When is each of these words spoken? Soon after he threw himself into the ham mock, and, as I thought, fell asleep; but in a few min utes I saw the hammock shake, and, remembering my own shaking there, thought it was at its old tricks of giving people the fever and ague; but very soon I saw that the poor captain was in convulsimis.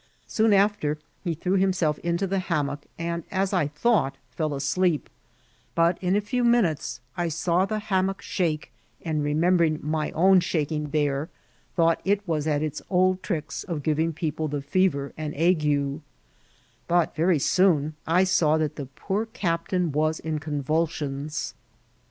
Soon 0.25 0.51
after 0.51 0.97
he 1.23 1.35
threw 1.35 1.57
himself 1.57 1.99
into 1.99 2.25
the 2.25 2.39
ham 2.39 2.65
mock, 2.65 2.87
and, 2.97 3.23
as 3.29 3.53
I 3.53 3.67
thought, 3.67 4.17
fell 4.31 4.55
asleep; 4.55 5.11
but 5.75 5.99
in 6.01 6.15
a 6.15 6.21
few 6.21 6.43
min 6.43 6.65
utes 6.65 7.01
I 7.15 7.27
saw 7.27 7.65
the 7.65 7.77
hammock 7.77 8.19
shake, 8.19 8.71
and, 9.03 9.23
remembering 9.23 9.77
my 9.83 10.09
own 10.13 10.39
shaking 10.39 10.89
there, 10.89 11.29
thought 11.75 12.01
it 12.03 12.27
was 12.27 12.47
at 12.47 12.63
its 12.63 12.81
old 12.89 13.21
tricks 13.21 13.63
of 13.63 13.83
giving 13.83 14.11
people 14.11 14.47
the 14.47 14.63
fever 14.63 15.13
and 15.19 15.35
ague; 15.35 16.01
but 16.87 17.15
very 17.15 17.37
soon 17.37 17.93
I 18.07 18.23
saw 18.23 18.57
that 18.57 18.77
the 18.77 18.87
poor 18.87 19.27
captain 19.27 19.91
was 19.91 20.19
in 20.19 20.39
convulsimis. 20.39 21.53